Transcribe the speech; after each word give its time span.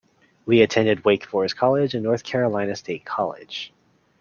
Lee 0.47 0.63
attended 0.63 1.05
Wake 1.05 1.23
Forest 1.23 1.57
College 1.57 1.93
and 1.93 2.01
North 2.03 2.23
Carolina 2.23 2.75
State 2.75 3.05
College. 3.05 3.71